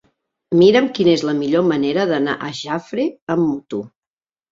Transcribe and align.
Mira'm 0.59 0.85
quina 0.99 1.11
és 1.17 1.23
la 1.29 1.35
millor 1.41 1.65
manera 1.71 2.05
d'anar 2.13 2.33
a 2.47 2.49
Jafre 2.61 3.05
amb 3.35 3.45
moto. 3.51 3.83